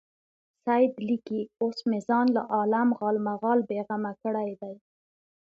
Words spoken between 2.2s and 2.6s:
له